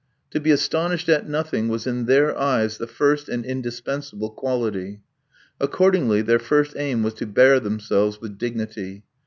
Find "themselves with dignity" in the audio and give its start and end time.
7.59-9.03